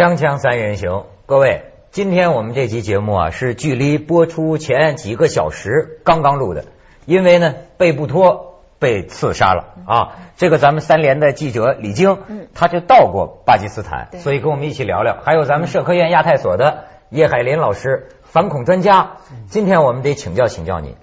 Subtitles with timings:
[0.00, 6.64] 锵锵三人行，各位，今天我们这期节目啊是距离播出前几个小时刚刚录的，
[7.04, 10.12] 因为呢贝布托被刺杀了啊。
[10.38, 12.16] 这个咱们三联的记者李晶，
[12.54, 15.18] 他就到过巴基斯坦，所以跟我们一起聊聊。
[15.22, 19.18] 还有咱们社科院亚太所的叶海林老师，反恐专家，
[19.50, 20.96] 今天我们得请教请教你。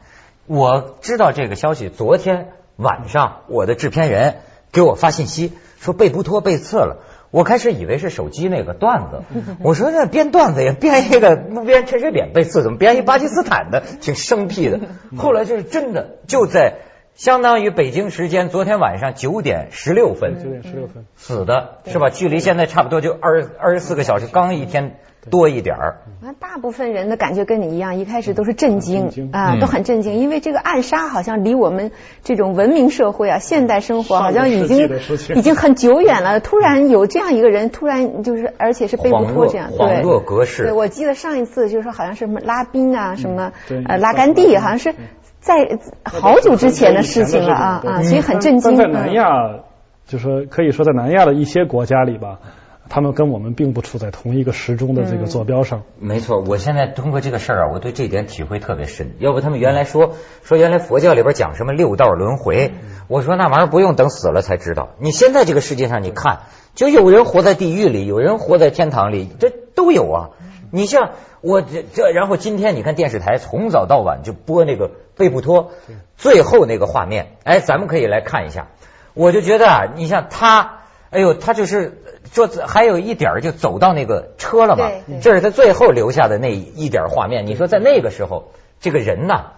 [0.48, 4.38] 我知道这个消息，昨天晚上我的制片人
[4.72, 7.04] 给我发信息说贝布托被刺了。
[7.30, 9.22] 我开始以为是手机那个段子，
[9.62, 14.80] 我说那编段子也编一个不编陈水扁被刺，怎么编一巴基斯坦的，挺生僻的。
[15.18, 16.76] 后来就是真的，就在
[17.18, 21.08] 相当于北京时间昨天晚上九点十六分，九点十六分。
[21.16, 22.12] 死的是吧？
[22.12, 24.98] 距离现在差不多就二二十四个小时，刚一天。
[25.30, 31.92] 多一点儿，那大部分人的感觉跟你一样，一开始都是震惊啊，都很震惊，因为这个暗杀好像离我们
[32.24, 34.90] 这种文明社会啊、现代生活好像已经
[35.36, 36.40] 已经很久远了。
[36.40, 40.64] 突然有这样一个人，突然就是而且是贝布托这样，对，若格式。
[40.64, 43.52] 对，我记得上一次就是说好像是什么拉宾啊，什么
[43.86, 44.96] 呃拉甘地，好像是
[45.48, 48.76] 在好久之前的事情了啊啊，所以很震惊。
[48.76, 49.24] 在南亚，
[50.06, 52.40] 就说可以说在南亚的一些国家里吧。
[52.90, 55.84] 他们跟我们并不处在同一个时钟的这个坐标上。
[56.00, 59.16] 没错，我现在通过这个事儿啊，我对这点体会特别深。
[59.20, 62.72] 要不他们原来说说原来佛教里边讲什么六道轮回，
[63.10, 64.92] 我说那玩意儿不用等死了才知道。
[65.00, 66.44] 你现在这个世界上，你看，
[66.76, 70.30] 就有人活在地狱里，有人活在天堂里，这都有啊。
[70.72, 75.72] 你像我这这，然后今天你看电视台从早到晚就播那个贝布托
[76.18, 78.68] 最后那个画面，哎，咱们可以来看一下。
[79.14, 82.04] 我就觉得啊，你像他，哎呦，他就是。
[82.30, 87.48] 这还有一点就走到那个车了嘛，这是他最后留下的那一点画面。
[87.48, 89.54] 你说在那个时候，这个人呐，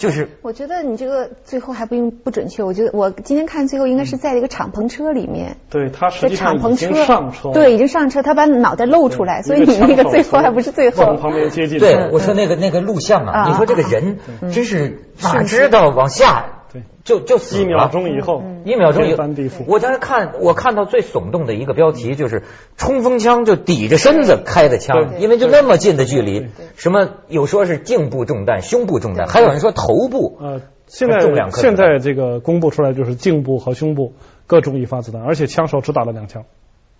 [0.00, 2.62] 就是我觉得你这个最后还不用不准确。
[2.62, 11.16] 我觉得我今天看最后应该是在一个敞篷车里面，对他实际上已经上车，对，已经上车，他把脑袋露出来，所以你那个最后还不是最后。
[11.16, 11.78] 旁边接近。
[11.78, 14.16] 对，我说那个那个录像啊，你说这个人
[14.50, 16.46] 真是哪知道往下。
[16.72, 19.50] 对，就就死一秒钟以后，一秒钟以后，地。
[19.66, 22.44] 我当时看，我看到最耸动的一个标题就是
[22.76, 30.38] 冲锋枪就抵着身子开的枪，因为就那么近的距离，什么有说是颈部中弹、胸部中弹，还有人说头部。
[30.40, 31.18] 呃，现在
[31.50, 34.12] 现在这个公布出来就是颈部和胸部
[34.46, 36.44] 各中一发子弹，而且枪手只打了两枪，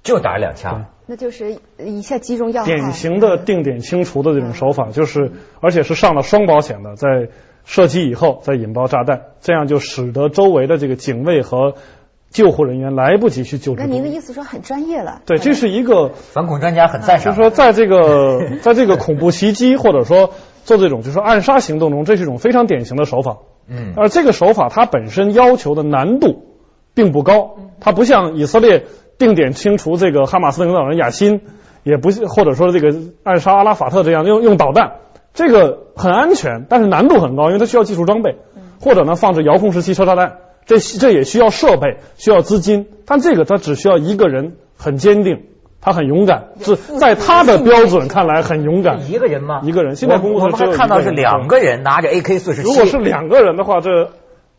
[0.03, 2.67] 就打了两枪，那就是一下击中要害。
[2.67, 7.29] 典型的定点清除的这种手法，就是而且是上了双保险的，在。
[7.65, 11.75] 射击以后再引爆炸弹，这样就使得周围的这个警卫和
[12.31, 13.81] 救护人员来不及去救治。
[13.81, 15.23] 那您的意思说很专业了？
[15.27, 17.33] 对，这是一个反恐专家很赞赏。
[17.35, 20.33] 就是说，在这个 在这个恐怖袭击或者说
[20.65, 23.39] 做这种就是暗杀行动中，这是一种非常典型的手法。
[23.69, 23.93] 嗯。
[23.97, 26.45] 而这个手法它本身要求的难度
[26.95, 28.85] 并不高，它不像以色列
[29.19, 31.41] 定点清除这个哈马斯领导人雅辛，
[31.83, 34.93] 也不或者说这个暗杀阿拉法特这样用用导弹。
[35.33, 38.37] 这个很安全，但是难度很高，因为它需要技术装备，
[38.81, 42.89] 或者呢放置遥控式汽车炸弹，这这也需要设备，需要资金。
[43.07, 45.45] 但这个它只需要一个人很坚定，
[45.81, 49.11] 他很勇敢，是在他的标准看来很勇敢。
[49.11, 49.61] 一个人吗？
[49.65, 49.97] 一个人。
[49.97, 52.69] 现在公布我们还看到是两个人拿着 AK 四十七。
[52.69, 54.11] 如果是两个人的话，这。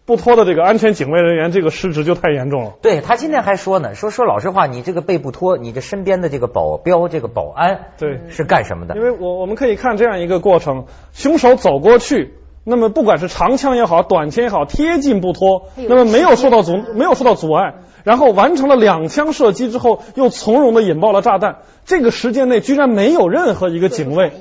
[0.03, 2.73] 不脱的这个安全警卫人员，这个失职就太严重了。
[2.81, 8.95] 对他今天还说呢，说说老实话，你这个被不脱，你这身边的这个保镖、这个保安，对，是干什么的？
[8.95, 21.57] 因为我我们可以看这样一个过程：凶手走过去，那么不管是长枪也好，短枪也好，贴近不脱，那么没有受到阻，没有受到阻碍，然后完成了两枪射击之后，又从容的引爆了炸弹。
[21.85, 24.33] 这个时间内居然没有任何一个警卫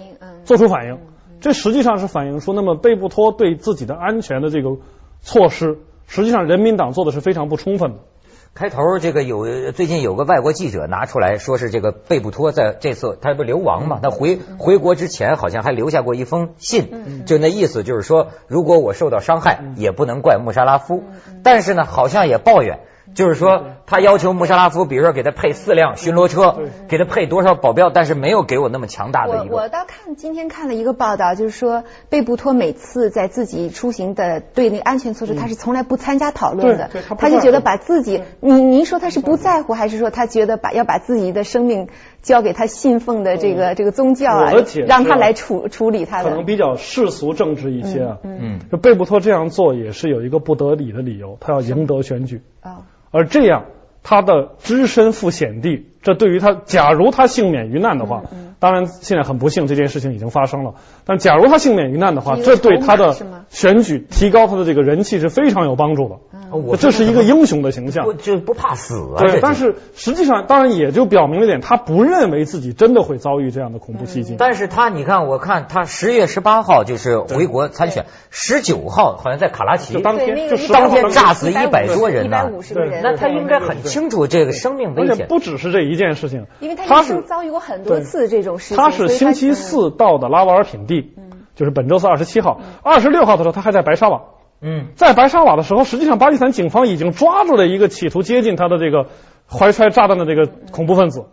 [0.44, 0.98] 做出反应，
[1.40, 4.70] 这实际上是反映出那么贝布托对自己的安全的这个。
[5.22, 7.98] 措施实际上，人民党做的是非常不充分的。
[8.52, 21.04] 开头这个有最近有个外国记者拿出来说是这个贝布托在这次他不流亡嘛，他回回国之前好像还留下过一封信，就那意思就是说，如果我受到伤害，也不能怪穆沙拉夫，
[21.44, 22.80] 但是呢，好像也抱怨。
[23.14, 26.58] 就是说，他要求穆沙拉夫，比如说给他配四辆巡逻车，
[26.88, 29.54] 给他配多少保镖，但是没有给我那么强大的一个。
[29.56, 36.90] 我我倒看今天看了一个报道，就是说贝布托每次在自己出行的对那安全措施，他是从来不参加讨论的。
[37.18, 41.88] 他就觉得把自己，您您说他是不在乎，还是说他觉得把要把自己的生命
[42.22, 44.52] 交给他信奉的这个这个宗教啊，
[44.86, 46.30] 让他来处处理他的？
[46.30, 48.18] 可能比较世俗政治一些啊。
[48.22, 48.60] 嗯。
[48.70, 52.82] 就贝布托这样做也是有一个不得理的理由，他要赢得选举啊。
[53.10, 53.64] 而这样，
[54.02, 58.22] 他的只身赴险地，这对于他，假如他幸免于难的话，
[58.60, 60.74] 当然，现在很不幸，这件事情已经发生了。
[61.06, 63.16] 但假如他幸免于难的话，这对他的
[63.48, 66.16] 选举、提高他的这个人气是非常有帮助的。
[66.52, 69.14] 我这是一个英雄的形象，就不怕死。
[69.18, 74.36] 对，但是实际上，当然也就表明了点，他不认为自己真的会遭遇这样的恐怖袭击。
[74.36, 82.50] 但是他，你看，我看他十月十八号就是回国参选，十九号好像在卡拉奇当天就当天炸死一百多人呢。
[82.74, 85.28] 对，那他应该很清楚这个生命危险。
[85.28, 88.76] 不只是这一件事情，因为他已经遭遇过很多次这种事情。
[88.76, 91.12] 他是星期四到的拉瓦尔品地，
[91.54, 94.22] 就是本周四二十七号，二十六号的时候他还在白沙瓦。
[94.62, 99.06] 嗯，在白沙瓦的时候，实际上巴基斯坦警方已经抓住了一个企图接近他的这个
[99.48, 101.24] 怀揣炸弹的这个恐怖分子，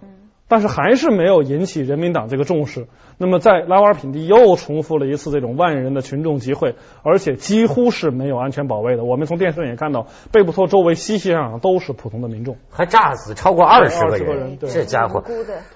[0.47, 2.87] 但是还是没有引起人民党这个重视。
[3.17, 9.03] 那么在拉瓦尔品第又重复了一次这种万人的群众集会，而且几乎是没有安全保卫的。
[9.03, 15.23] 我们从电视上也看到，贝布托周围熙熙攘攘都是普通的民众，还炸死超过二十个人，这家伙。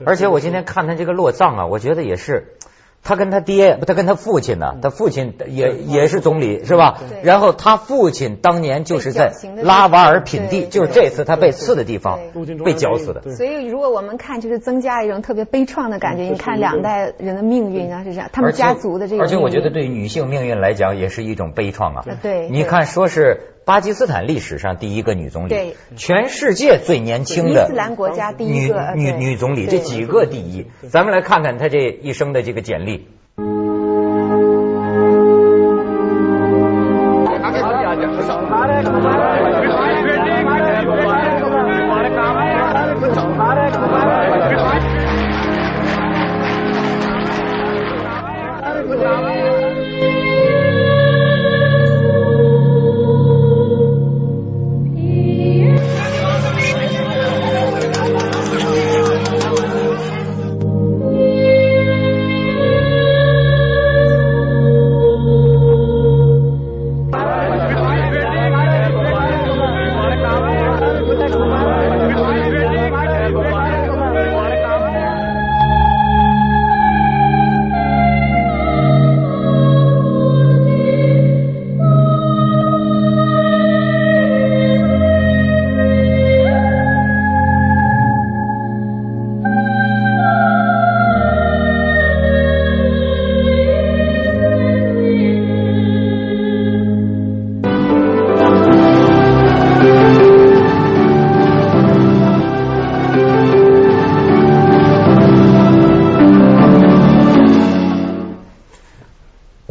[0.05, 2.53] 而且我今天看他这个落葬啊，我觉得也是。
[3.03, 4.75] 他跟他爹，他跟他父亲呢？
[4.81, 6.99] 他父亲也也是总理，是吧？
[7.23, 9.33] 然后他父亲当年就是在
[9.63, 12.19] 拉瓦尔品地，就是这次他被刺的地方，
[12.63, 13.21] 被绞死的。
[13.35, 16.23] 所以，如果我们看，就是增加一种特别悲怆的感觉。
[16.23, 19.23] 你看两代人的命运啊，是这样，他们家族的这个。
[19.23, 22.05] 而且我觉得，对女性命运来讲，也是一种悲怆啊。
[22.21, 23.47] 对，你看，说是。
[23.71, 30.67] 巴基斯坦历史上第一个女总理，全世界最年轻的伊斯兰国家第一个女女女总理，这几个第一。
[30.89, 33.07] 咱们来看看她这一生的这个简历。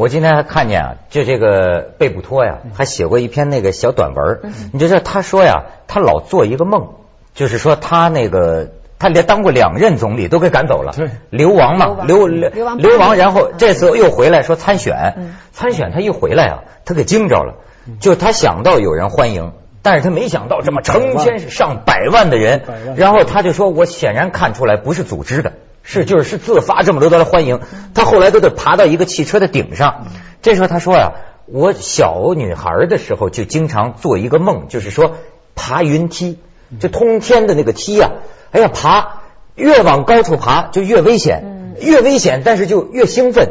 [0.08, 4.52] 今天还看见啊，就这个贝布托呀，还写过一篇那个小短文。
[4.72, 6.88] 你就说他说呀，他老做一个梦，
[7.34, 10.92] 就是说他那个他连当过两任总理都给赶走了，
[11.30, 17.54] 流亡嘛，流流流亡，然后这次又回来说参选，参选他一回来啊，他给惊着了，
[18.00, 19.52] 就他想到有人欢迎，
[19.82, 22.62] 但是他没想到这么成千上百万的人，
[22.96, 25.52] 然后他就说我显然看出来不是组织的。
[25.82, 27.60] 是，就是是自发这么多的欢迎，
[27.94, 30.06] 他后来都得爬到一个汽车的顶上。
[30.42, 31.12] 这时候他说呀，
[31.46, 35.16] 我小女孩的时候就经常做一个梦，就是说
[35.54, 36.38] 爬云梯，
[36.78, 38.10] 就通天的那个梯呀，
[38.52, 39.22] 哎呀爬，
[39.54, 43.48] 越往高处爬就越危险，越危险，但是就越兴奋。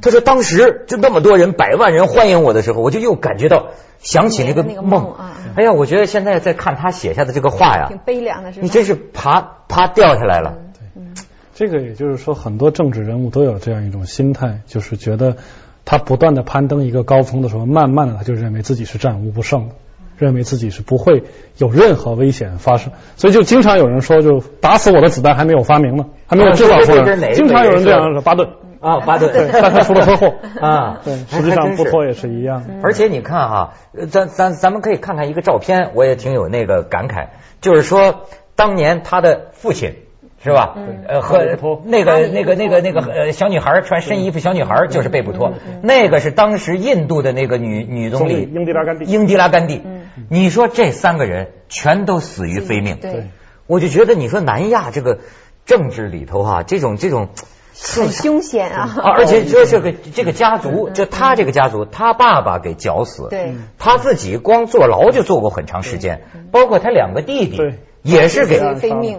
[0.00, 3.66] 他说当时就那么多人，百万人欢迎我的时候，我就又感觉到
[4.00, 5.14] 想起那个梦。
[5.54, 10.54] 哎呀，我觉得现在在看他写下的这个话呀，挺悲凉的，是你真是爬爬掉下来了。
[11.62, 15.36] 这个也就是说，很多政治人物都有这样一种心态，就是觉得
[15.84, 19.74] 他不断的攀登一个高峰的时候，慢慢的他就认为自己是战无不胜的，
[20.18, 21.22] 认为自己是不会
[21.58, 27.32] 有任何危险发生，所以就经常有人说，就打死我的子弹还没有发明呢，还没有制造出来。
[27.32, 28.48] 经常有人这样说，巴顿
[28.80, 31.00] 啊，巴顿，但他出了车祸 啊。
[31.04, 32.64] 对，实际上不脱也是一样。
[32.82, 33.74] 而且你看哈，
[34.10, 37.28] 咱咱咱们可以看看一个照片，我也挺有那个感慨，
[37.60, 38.22] 就是说
[38.56, 39.94] 当年他的父亲。
[40.42, 40.74] 是吧？
[41.06, 41.38] 呃，和
[41.84, 49.04] 那个那个那个那个呃小女孩穿深衣服小女孩就是贝布托，那个是当时印度的那个女女总理英迪拉甘地。
[49.04, 49.82] 英迪拉甘地，
[50.28, 52.98] 你说这三个人全都死于非命。
[53.00, 53.28] 对，
[53.68, 55.20] 我就觉得你说南亚这个
[55.64, 57.28] 政治里头哈，这种这种
[57.72, 58.96] 很凶险啊。
[59.00, 67.74] 而且说这个这个家族，就他这个家族，他爸爸给绞死，对，他自己光坐牢就坐过很长时间，包括他两个弟弟。
[68.02, 68.58] 也是给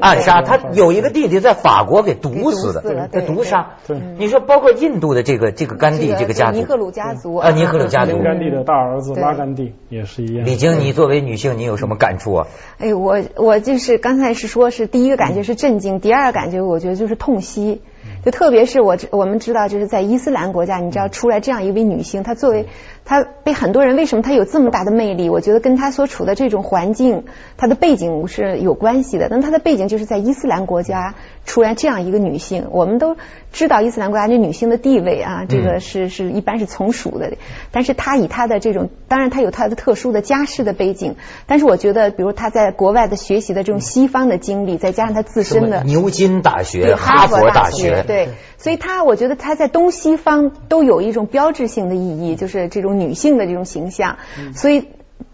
[0.02, 3.78] 暗杀，他有一个弟弟在法国给毒死的，他毒杀。
[4.18, 10.46] 你说包括印度的这个这个甘地这个家族，尼赫鲁家族啊，尼赫鲁家族，甘地的大儿子拉甘地也是一样。
[10.46, 12.48] 李晶，你作为女性，你有什么感触啊？
[12.80, 17.82] 哎，我我就是刚才是说是第一个感觉是震惊，第二个感觉我觉得就是痛惜。
[18.26, 22.68] 就特别是我我们知道，就是在伊斯兰国家，你知道出来这样一位女性，她作为
[23.06, 25.30] 她被很多人为什么她有这么大的魅力？
[25.30, 27.26] 我觉得跟她所处的这种环境，
[27.58, 29.28] 她的背景是有关系的。
[29.30, 33.18] 那她的背景就是在伊斯兰国家出来这样一个女性，我们都
[33.52, 37.34] 知道伊斯兰国家这女性的地位啊，这个是是一般是从属的。
[37.72, 48.04] 但是她以她的这种，当然她有她的特殊的家世的背景，但是我觉得，比如她在国外的学习的这种西方的经历，再加上她自身的牛津大学、哈佛大学。
[48.08, 48.30] 对，
[48.64, 54.20] 所以她我觉得她在东西方都有一种标志性的意义，就是这种女性的这种形象。
[54.56, 54.88] 所以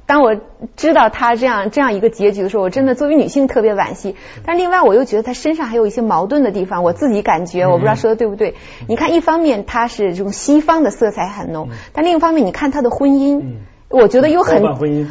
[0.08, 0.36] 当我
[0.76, 4.16] 知道她这样这样一个结局的时候，我真的作为女性特别惋惜。
[4.44, 8.56] 但另外我又觉得她身上还有一些矛盾的地方，我自己感觉我不知道说的对不对。
[8.88, 13.44] 你看，一方面她是这种西方的色彩很浓，但另一方面你看她的婚姻。
[13.90, 14.62] 我觉得有很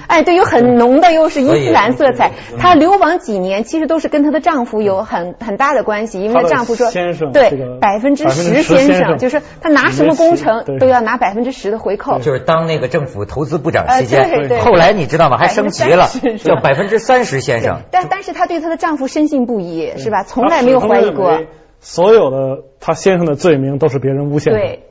[0.06, 2.30] 哎，对，有很浓的又是伊斯兰色彩。
[2.58, 6.88] 她流亡几年，其实都是跟她的丈夫有很很大的关系，因为丈夫说
[7.32, 12.20] 对百分之十先生，就是她拿什么工程都要拿百分之十的回扣。
[12.20, 15.38] 就是当那个政府投资部长期间，后来你知道吗？
[15.38, 16.06] 还升级了，
[16.38, 17.80] 叫百分之三十先生。
[17.90, 20.22] 但但是她对她的丈夫深信不疑，是吧？
[20.22, 21.40] 从来没有怀疑过。
[21.80, 24.58] 所有的她先生的罪名都是别人诬陷的。
[24.60, 24.84] 对。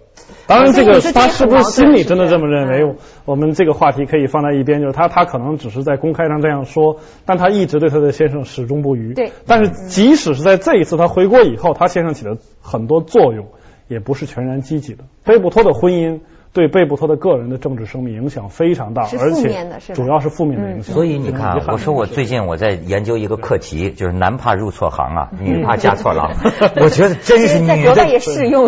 [0.46, 2.96] 当然，这个他是不是心里真的这么认为？
[3.26, 9.14] 我们这个话题可以放在一边，就是他他可能只是在公开上这样说，但他一直对他的先生始终不渝。
[9.14, 9.32] 对。
[9.46, 13.48] 但是即使是在这一次他回国以后，他先生起了很多作用，
[13.88, 15.04] 也不是全然积极的。
[15.24, 16.22] 菲布托的婚姻。
[16.58, 20.96] 对贝布托的个人的政治生命影响非常大，而且主要是负面的影响。
[20.96, 26.32] 所以你看，我说我最近我在研究一个课题，就是男怕入错行啊，女怕嫁错郎。
[26.78, 28.06] 我觉得真是女的，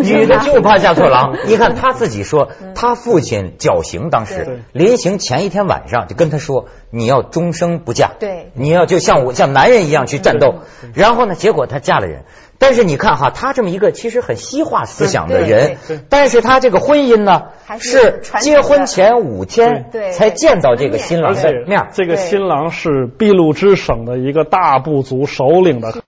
[0.03, 1.36] 女的就怕嫁错郎。
[1.48, 10.60] 你看他自己说，他父亲绞刑当时临行前一天晚上就跟他说，你要终生不嫁，对，你要就像我像男人一样去战斗。
[10.93, 12.25] 然后呢，结果他嫁了人。
[12.59, 15.77] 但是你看哈，他这么一个其实很西化思想的人，
[16.09, 17.43] 但是他这个婚姻呢，
[17.79, 21.87] 是结婚前五天才见到这个新郎的面。
[21.93, 26.03] 这个新郎是俾鲁之省的一个大部族首领的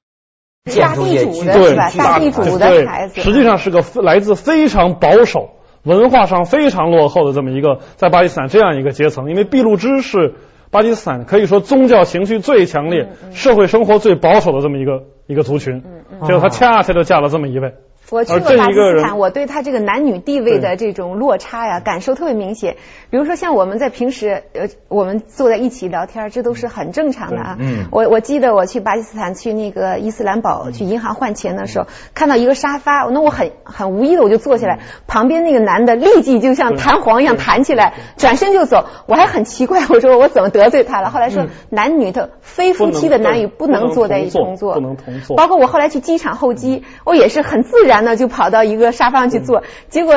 [0.78, 5.52] 大地主的大地主的孩子，实际上是个来自非常保守、
[5.84, 9.30] 文化上非常落后的这么一个在巴基斯坦这样一个阶层。
[9.30, 10.36] 因为俾路支是
[10.72, 15.04] 巴基斯坦可以说宗教情绪最强烈、社会生活最保守的这么一个。
[15.28, 15.82] 一个族群，
[16.28, 17.74] 结果他恰恰就嫁了这么一位。
[18.12, 22.76] 我去过巴基斯坦，我对他这个男女地位的这种落差呀，感受特别明显。
[23.10, 27.58] 比如说，像我们在平时呃，我们坐在一起聊天，这都是很正常的啊。
[27.58, 27.86] 嗯。
[27.90, 38.88] 我我记得我去巴基斯坦去那个伊斯兰堡去银行换钱的时候，看到一个沙发，那我很很无意的我就坐下来，旁边那个男的立即就像弹簧一样弹起来，转身就走。
[39.08, 41.10] 我还很奇怪，我说我怎么得罪他了？
[41.10, 45.38] 后来说男女的非夫妻的男女不能坐在一起工作，不能同坐。
[45.38, 48.01] 包括我后来去机场候机，我也是很自然。
[48.02, 50.16] 那就跑到一个沙发上去坐，结果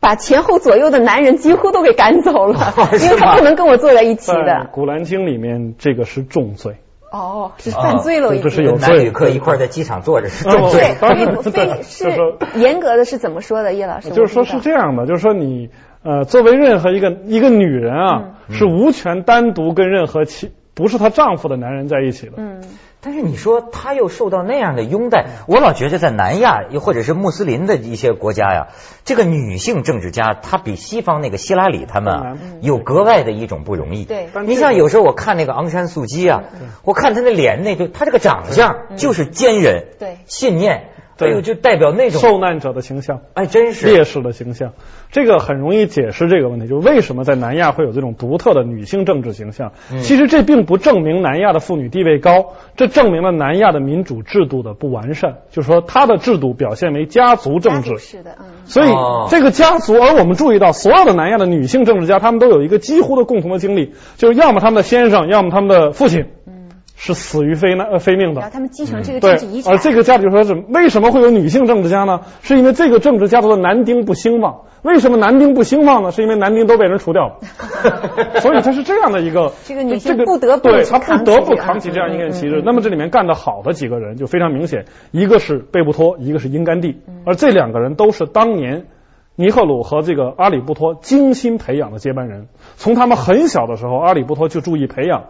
[0.00, 4.38] 把前后左右的男人几乎都给赶走了， 因为他不能跟我坐在一起的。
[4.70, 6.76] 《古兰经》里面这个是重罪。
[7.10, 10.94] 哦，是犯罪了，这是有男旅客一块在机场坐着是重罪。
[11.00, 12.10] 对，非 是
[12.54, 14.10] 严格的是怎么说的，叶老师？
[14.10, 15.70] 就是说是这样的，就是说你
[16.04, 22.34] 呃，作为任何一个一个女人啊，是无权单独跟任何其不是她丈夫的男人在一起的。
[22.36, 22.60] 嗯。
[23.08, 28.68] 但是你说他又受到那样的拥戴，我老觉得在南亚又或者是穆斯林的一些国家呀，
[29.06, 34.04] 这个女性政治家她比西方那个希拉里他们啊有格外的一种不容易。
[34.04, 36.42] 对，你像有时候我看那个昂山素姬啊，
[36.84, 40.90] 我看她那脸那就她这个长相就是坚韧，对，信念。
[41.18, 44.72] 对，就代表那种受难者的形象，哎，真是烈士的形象。
[45.10, 49.72] 这个很容易解释这个问题，就是为什么在南亚会有这种独特的女性政治形象。
[50.00, 55.38] 其实这并不证明南亚的妇女地位高，这证明了南亚的民主制度的不完善。
[55.50, 57.98] 就是说，它的制度表现为家族政治。
[57.98, 58.44] 是的，嗯。
[58.66, 58.90] 所以
[59.28, 66.26] 这个家族，而我们注意到，所有的南亚的女性政治家，她们都有一个几乎的共同的经历，就是要么他们的先生，要么他们的父亲。
[67.00, 69.72] 是死于非难呃非命的，让他们继承这个政治遗产。
[69.72, 72.22] 而这个家族说是为什么会有女性政治家呢？
[72.42, 74.62] 是因为这个政治家族的男丁不兴旺。
[74.82, 76.10] 为什么男丁不兴旺呢？
[76.10, 77.38] 是因为男丁都被人除掉了。
[78.42, 82.62] 所以他是这样的一个 这个女性不得不对他不得不扛起这样一个旗帜。
[82.64, 88.86] 那么这里面干得好的几个人就非常明显，一个是贝布托，一个是英甘地，而这两个人都是当年
[89.36, 92.48] 尼赫鲁和这个阿里布托精心培养的接班人。
[92.76, 95.26] 从他们很小的时候，阿里布托就注意培养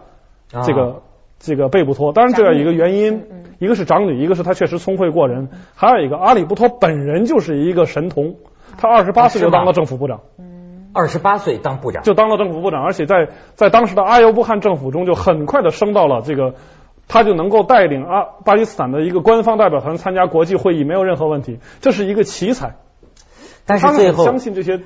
[0.63, 1.03] 这个。
[1.39, 3.23] 这个贝布托，当然这有一个原因，
[3.59, 8.35] 一个是长女，一个是他确实聪慧过人，还有一个阿里布托本人就是一个神童，
[8.77, 10.19] 他二十八岁就当了政府部长，
[10.93, 12.03] 二十八岁当部长。
[12.03, 16.55] 就当了政府部长，而且在在当时的阿尤布汗政府中就很快的升到了这个
[17.07, 22.75] 他就能够带领阿巴基斯坦的一个官方代表团参加国际会议，没有任何问题，这是一个奇才。
[23.65, 24.81] 但是最后相信这些，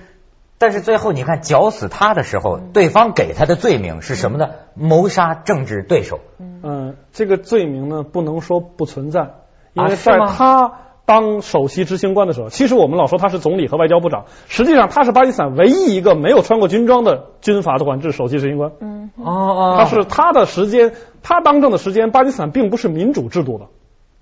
[0.58, 4.50] 但是最后你看绞死他的时候，对方给他的罪名是什么呢？
[4.76, 6.20] 谋杀政治对手。
[6.40, 9.36] 嗯，这个罪名呢不能说不存在，
[9.74, 10.74] 因为在他。
[11.06, 18.72] 当首席执行官的时候，其实我们老说他是总理和外交部长，实际上他是巴基斯坦唯一一个没有穿过军装的军阀的管制首席执行官。
[18.80, 23.66] 嗯，哦哦，他是他的时间，他当政的时间，巴基斯坦并不是民主制度的，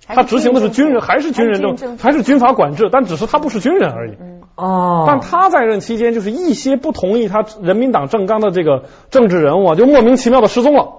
[0.08, 4.14] 他执行的是军人，还是军人政，还是军阀管制，但只是他不是军人而已。
[4.56, 10.90] 哦，但他在任期间，就是一些不同意他人民党政纲的这个政治人物啊，就莫名其妙的失踪了。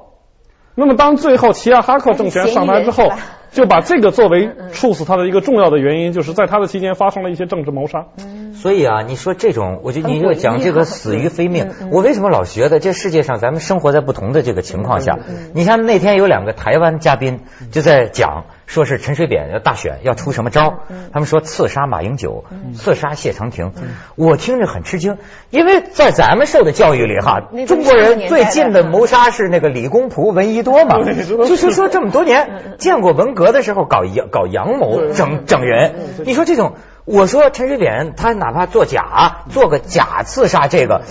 [0.74, 3.10] 那么当最后齐亚哈克政权上台之后。
[3.52, 8.06] 就把这个作为处死他的一个重要的原因，就是在他的期间发生了一些政治谋杀。
[8.54, 11.70] 所以啊，你说这种，我觉得你就讲这个死于非命。
[11.90, 15.18] 我为什么老觉得这世界上咱们生活在不同的这个情况下？
[15.52, 17.40] 你像那天有两个台湾嘉宾
[17.70, 18.46] 就在讲。
[18.72, 20.78] 说是陈水扁要大选要出什么招？
[21.12, 23.74] 他们说刺杀马英九，刺杀谢长廷。
[24.16, 25.18] 我听着很吃惊，
[25.50, 30.96] 因为在咱们受的教育里哈，中国人最近的谋杀是那个李公朴、闻一多嘛。
[31.04, 35.94] 就是说这么多年见过文革的时候搞阳搞阳谋整整人。
[36.24, 36.72] 你说这种，
[37.04, 41.02] 我说陈水扁他哪怕做假做个假刺杀这个，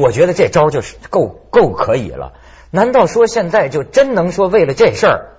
[0.00, 2.34] 我觉得这招就是够够可以了。
[2.70, 5.37] 难道说现在就真能说为了这事儿？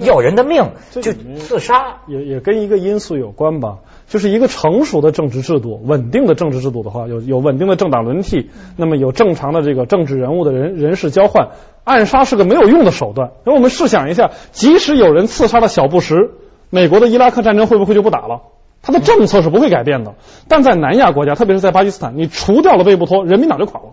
[0.00, 11.50] 要人的命就自杀，也也跟一个因素有关吧，就是一个成熟的政治制度、稳定的政治制度的话，有有稳定的政党轮替，那么有正常的这个政治人物的人人事交换，
[11.84, 13.30] 暗杀是个没有用的手段。
[13.44, 16.30] 那我们试想一下，即使有人刺杀了小布什，
[16.70, 18.42] 美国的伊拉克战争会不会就不打了？
[18.82, 20.14] 他的政策是不会改变的。
[20.48, 23.90] 但在南亚国家，特别是在巴基斯坦，你除掉了贝布托，人民党就垮了。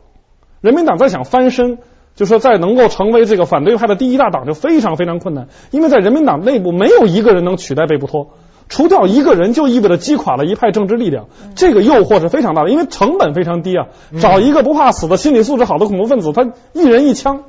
[0.61, 1.77] 人民党在想翻身。
[2.15, 8.29] 就说在能够成为这个反对派的第一大党就非常非常困难，因为在人民党内部没有一个人能取代贝布托，
[8.69, 13.87] 除掉一个人就意味着击垮了一派政治力量，这个诱惑是非常大的，因为成本非常低啊，
[14.19, 17.43] 找一个不怕死的心理素质好的恐怖分子，他一人一枪。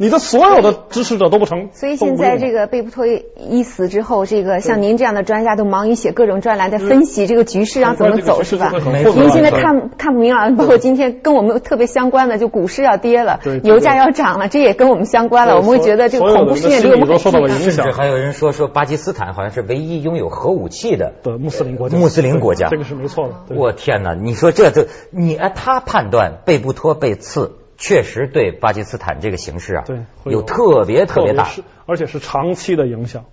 [0.00, 8.72] 你的所有的支持者都不成，所以现在这个贝布托一死之后，这个像您这样的专家都忙于写各种专栏，在分析这个局势要怎么走，是吧？
[9.16, 15.56] 您现在看看不明朗，包括今天跟我们特别相关的，就股市要跌了，油价要涨了，这也跟我们相关了。
[15.56, 17.72] 我们会觉得这个恐怖事件离我们很近。
[17.72, 23.56] 甚至还有人说说巴基斯坦好像是唯一拥有核武器的穆斯林国家，穆斯林国家，这个是没错的。
[23.56, 24.14] 我天哪！
[24.14, 27.50] 你说这这，你哎，他判断贝布托被刺。
[27.78, 31.48] 确实对巴基斯坦这个形势啊，对有特别特别大，
[31.86, 33.24] 而且是长期的影响。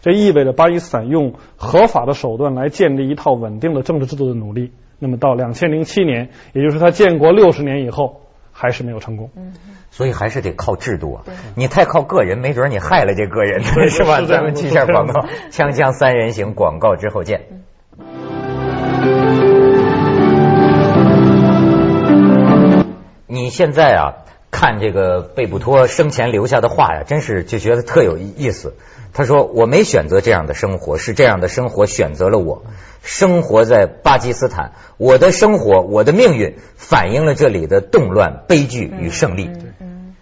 [0.00, 9.30] 这意味着巴基斯坦用合法的手段来建立一套稳定的政治制度的努力，那么到两千零七年，也就是他建国六十年以后，还是没有成功。
[9.36, 9.54] 嗯，
[9.92, 11.22] 所以还是得靠制度啊。
[11.54, 14.20] 你太靠个人，没准你害了这个人， 是吧？
[14.22, 15.20] 咱们去下广告，
[15.52, 17.62] 锵锵三人行广告之后见。
[23.32, 24.04] 你现在啊，
[24.50, 28.74] 看这个贝布托生前留下的话呀，真是就觉得特有意思。
[29.14, 32.64] 他说：“我没选择这样的生活，是这样的生活选择了我。
[33.02, 39.50] 生活在巴基斯坦，我的生活，我的命运，反映了这里的动乱、悲剧与胜利。”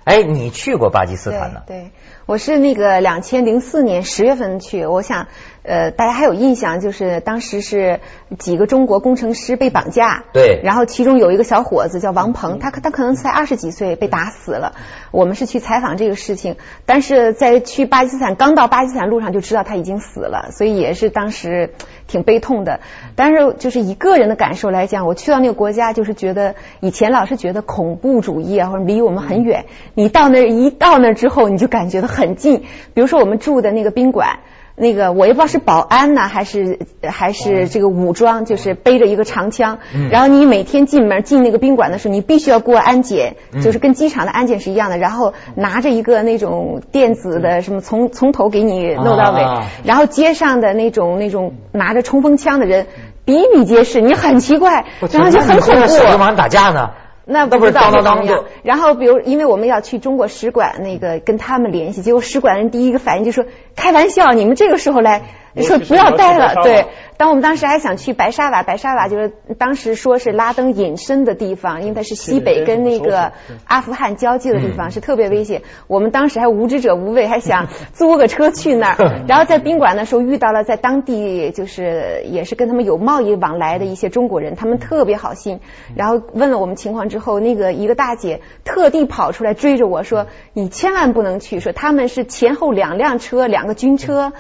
[0.05, 1.63] 哎，你去过巴基斯坦呢？
[1.67, 1.91] 对，
[2.31, 5.27] 我是那个两千零四年十月份去，我想。
[5.63, 8.01] 呃，大家还有印象，就是当时是
[8.39, 14.73] 几个中国工程师被绑架，对，然后其中有一个小伙子叫王鹏，他他可能才二十几岁被打死了。
[15.11, 21.75] 我们是去采访这个事情，但是在去巴基斯坦刚到巴基斯坦路上就知道他已经死了，所以也是当时
[22.07, 22.81] 挺悲痛的。
[23.15, 32.65] 但是就是以个人的感受来讲，我去到那个国家，就是觉得以前老是觉得恐怖主义啊或者离我们很远，你到那一到那之后，你就感觉到很近。
[32.95, 34.39] 比如说我们住的那个宾馆。
[34.77, 39.81] 那个我也不知道是保安呢，还是还是这个武装，就是背着一个长枪。
[40.11, 44.97] 然后你每天进门进那个宾馆的时候，你必须要过安检，就是跟机场的安检是一样的。
[44.97, 49.45] 然后拿着一个那种电子的什么，从从头给你弄到尾。
[49.85, 52.87] 然后街上的那种那种拿着冲锋枪的人
[53.27, 55.87] 比比皆是，你很奇怪，然后就很恐怖。
[55.89, 56.93] 小流氓打架呢？
[57.31, 58.45] 那不知道怎么样。
[58.63, 63.45] 然后，比如，因为我们要去中国使馆，那个跟他们联系，结果使馆人第一个反应就说
[63.77, 65.23] ：“开玩笑，你们这个时候来
[65.57, 66.87] 说不要待了，对。
[67.17, 73.33] 当我们当时还想去白沙瓦，白沙瓦就是当时说是拉登隐身的地方，因为它是西北跟那个
[73.67, 75.61] 阿富汗交界的地方，是特别危险。
[75.87, 79.21] 我们当时还无知者无畏，还想 租个车去那儿。
[79.29, 85.61] 然后在宾馆的时候遇到了在当地就是也是跟他们有贸易往来的一些中国人，他们特别好心。
[85.95, 94.33] 然后问了我们情况之后，那个一个大姐特地跑出来追着我说：“你千万不能去，说他们是前后两辆车，两个军车，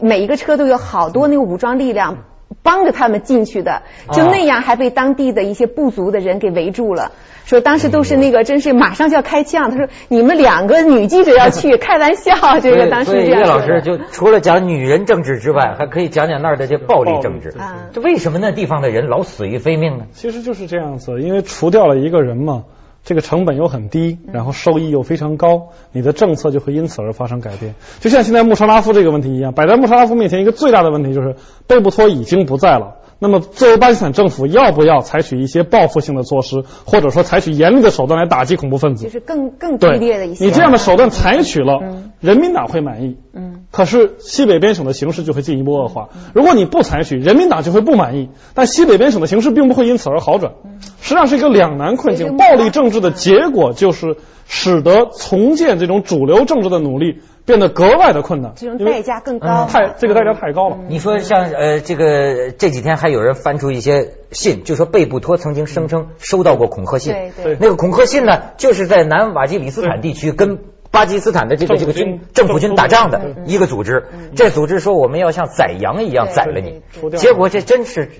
[0.00, 2.18] 每一个车都有好多那个武装力量。”
[2.62, 3.82] 帮着他们进去的，
[4.12, 7.12] 就那样还被当地的一些部族的人给围住了。
[7.44, 9.70] 说当时都是那个，真是马上就要开枪。
[9.70, 13.40] 他说：“你们两个女记者要去， 开玩笑。”这个当时这样。
[13.40, 17.54] 叶老师就除了讲女人政治之外，还可以讲讲那儿的这暴力政治。
[17.92, 20.06] 这为什么那地方的人老死于非命呢？
[20.12, 22.64] 其实就是这样子，因为除掉了一个人嘛。
[23.06, 27.76] 这个成本又很低，然后收益又非常高，你的政策就会因此而发生改变。
[28.00, 31.36] 就像现在穆沙拉夫这个问题一样，摆在穆沙拉夫面前一个最大的问题就是
[31.68, 32.96] 贝布托已经不在了。
[33.18, 39.04] 那么，作为巴基斯坦政府，要不要采取一些报复性的措施，或者说采取严厉的手段来打击恐怖分子？
[39.04, 40.44] 就是更更激烈的一些。
[40.44, 41.80] 你这样的手段采取了，
[42.20, 43.16] 人民党会满意。
[43.32, 43.64] 嗯。
[43.70, 46.10] 可是西北边省的形势就会进一步恶化。
[46.34, 48.28] 如果你不采取，人民党就会不满意。
[48.54, 50.52] 但西北边省的形势并不会因此而好转。
[51.00, 52.36] 实际上是一个两难困境。
[52.36, 57.20] 暴力政治的结果就是使得重建这种主流政治的努力。
[57.46, 60.78] 变得格外的困难，这种代价更高，太这个代价太高了。
[60.88, 70.58] 你说像呃这个这几天还有人翻出一些信，就说贝布托曾经声称收到过恐吓信，对对，那个恐吓信呢，就是在南瓦吉里斯坦地区跟
[70.90, 76.82] 巴基斯坦的这个这个军政府军打仗的一个组织，这组织说我们要像宰羊一样宰了你，
[77.16, 78.10] 结果这真是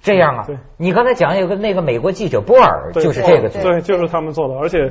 [0.00, 0.46] 这样啊！
[0.78, 4.90] 你刚才讲有个那个美国记者波尔就是这个，对，就是他们做的，而且。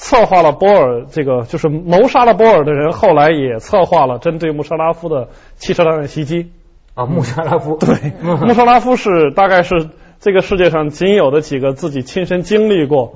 [0.00, 6.52] 策划了波尔这个，就是谋杀了波尔的人，后来也策划了针对穆沙拉夫的汽车炸弹的袭击。
[6.94, 13.14] 啊，穆沙拉夫对，穆沙拉夫是大概是这个世界上仅有的几个自己亲身经历过，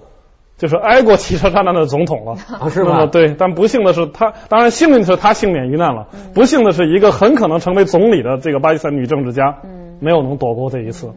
[0.58, 2.32] 就是挨过汽车炸弹的总统了。
[2.58, 3.06] 啊，是吗？
[3.06, 6.08] 对，但不幸的是他，当然幸运的是他幸免于难了。
[6.34, 9.58] 不幸的是一个很可能成为总理的这个巴基斯坦女政治家，
[10.00, 11.12] 没有能躲过这一次。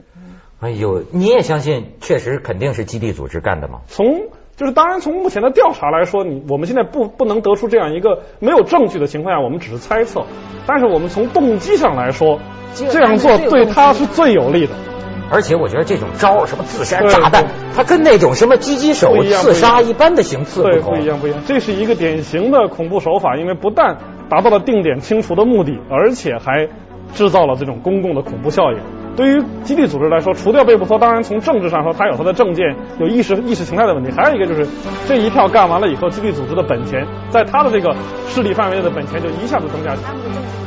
[0.60, 3.82] 哎呦，你也相信，确实肯定是基地组织干的吗？
[3.88, 10.24] 从就是当然，从目前的调查来说，你我们现在不不能得出这样一个没有证据的情况下，我们只是猜测。
[10.66, 12.40] 但是我们从动机上来说，
[12.74, 14.74] 这样做对他是最有利的。
[15.30, 21.42] 而且我觉得这种招什么自杀炸弹，它跟那种什么狙击手刺杀一般的行刺不不一样不一样。
[21.48, 23.98] 这是一个典型的恐怖手法，因为不但
[24.30, 26.70] 达到了定点清除的目的，而且还
[27.14, 28.78] 制造了这种公共的恐怖效应。
[29.16, 34.12] 对于基地组织来说，除掉贝布托，当然从政治上说，他有他的政见，有意识意识形态的问题。
[34.12, 34.68] 还有一个就是，
[35.08, 37.96] 这一票干完了以后，基地组织的本钱，在他的这个
[38.28, 40.55] 势力范围内的本钱就一下子增加起来。